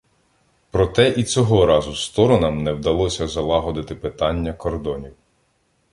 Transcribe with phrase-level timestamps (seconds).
[0.71, 5.13] Проте і цього разу сторонам не вдалося залагодити питання кордонів.